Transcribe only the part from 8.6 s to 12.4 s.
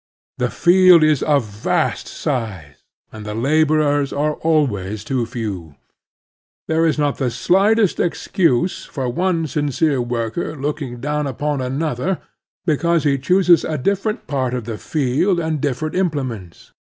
for one sincere worker looking down upon another